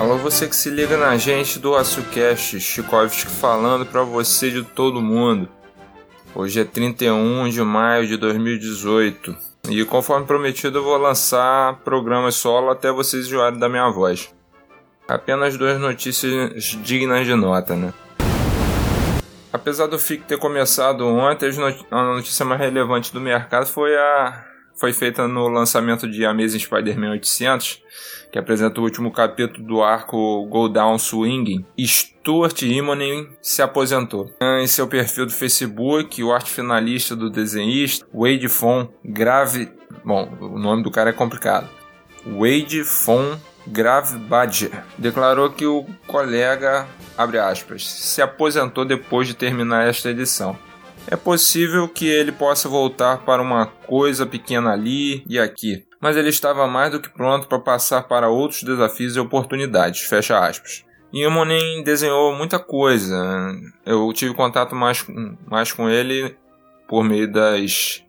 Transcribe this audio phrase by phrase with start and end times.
[0.00, 5.02] Alô, você que se liga na gente do AçuCast, Chikovski falando para você de todo
[5.02, 5.46] mundo.
[6.34, 9.36] Hoje é 31 de maio de 2018
[9.68, 14.34] e, conforme prometido, eu vou lançar programas solo até vocês enjoarem da minha voz.
[15.06, 17.92] Apenas duas notícias dignas de nota, né?
[19.52, 21.50] Apesar do FIC ter começado ontem,
[21.90, 24.49] a notícia mais relevante do mercado foi a
[24.80, 27.82] foi feita no lançamento de Amazing Spider-Man 800,
[28.32, 31.66] que apresenta o último capítulo do arco Go Down Swinging.
[31.78, 34.34] Stuart Immonen se aposentou.
[34.40, 39.70] Em seu perfil do Facebook, o arte finalista do desenhista, Wade Fon Grave...
[40.02, 41.68] Bom, o nome do cara é complicado.
[42.24, 49.86] Wade Fon Grave Badger declarou que o colega, abre aspas, se aposentou depois de terminar
[49.86, 50.58] esta edição.
[51.06, 56.28] É possível que ele possa voltar para uma coisa pequena ali e aqui, mas ele
[56.28, 60.02] estava mais do que pronto para passar para outros desafios e oportunidades.
[60.02, 60.84] Fecha aspas.
[61.12, 63.16] E Monen desenhou muita coisa.
[63.84, 65.04] Eu tive contato mais,
[65.46, 66.36] mais com ele
[66.88, 68.04] por meio das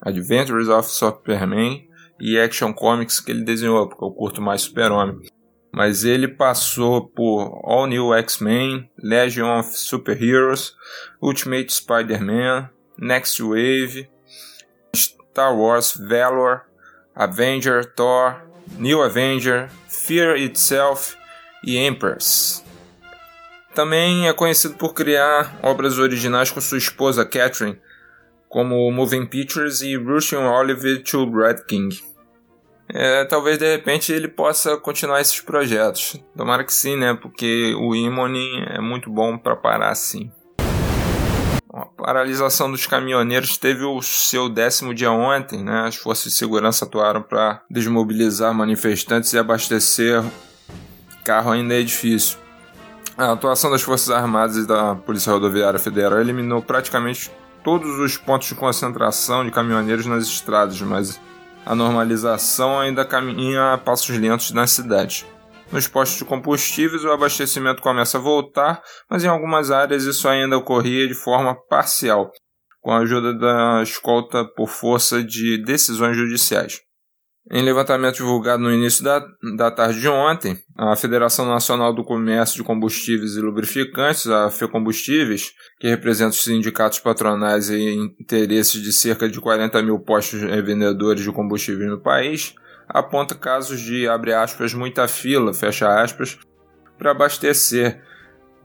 [0.00, 1.84] Adventures of Superman
[2.20, 5.28] e Action Comics que ele desenhou, porque eu curto mais Super-Homem
[5.76, 10.74] mas ele passou por All New X-Men, Legion of Superheroes,
[11.20, 14.08] Ultimate Spider-Man, Next Wave,
[14.94, 16.62] Star Wars Valor,
[17.14, 18.40] Avenger, Thor,
[18.78, 21.14] New Avenger, Fear Itself
[21.62, 22.64] e Empress.
[23.74, 27.78] Também é conhecido por criar obras originais com sua esposa Catherine,
[28.48, 32.15] como Moving Pictures e Russian Olive to Red King
[32.88, 36.16] é, talvez de repente ele possa continuar esses projetos.
[36.36, 37.14] Tomara que sim, né?
[37.14, 40.30] Porque o Imone é muito bom para parar assim.
[41.72, 45.84] A paralisação dos caminhoneiros teve o seu décimo dia ontem, né?
[45.86, 50.22] As forças de segurança atuaram para desmobilizar manifestantes e abastecer
[51.26, 52.38] carro ainda é difícil.
[53.18, 57.32] A atuação das Forças Armadas e da Polícia Rodoviária Federal eliminou praticamente
[57.64, 61.20] todos os pontos de concentração de caminhoneiros nas estradas, mas
[61.66, 65.26] a normalização ainda caminha a passos lentos na cidade.
[65.72, 70.56] Nos postos de combustíveis, o abastecimento começa a voltar, mas em algumas áreas isso ainda
[70.56, 72.30] ocorria de forma parcial,
[72.80, 76.85] com a ajuda da escolta por força de decisões judiciais.
[77.48, 79.24] Em levantamento divulgado no início da,
[79.56, 85.52] da tarde de ontem, a Federação Nacional do Comércio de Combustíveis e Lubrificantes, a FECombustíveis,
[85.78, 91.30] que representa os sindicatos patronais e interesses de cerca de 40 mil postos vendedores de
[91.30, 92.52] combustíveis no país,
[92.88, 96.36] aponta casos de, abre aspas, muita fila, fecha aspas,
[96.98, 98.02] para abastecer,